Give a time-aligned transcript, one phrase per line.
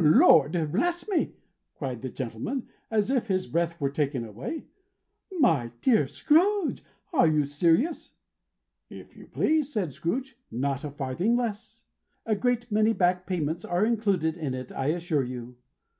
[0.00, 1.34] "Lord bless me!"
[1.74, 4.64] cried the gentleman, as if his breath were taken away.
[5.40, 6.08] "My dear Mr.
[6.10, 8.12] Scrooge, are you serious?"
[8.88, 10.38] "If you please," said Scrooge.
[10.52, 11.82] "Not a farthing less.
[12.24, 15.56] A great many back payments are included in it, I assure you.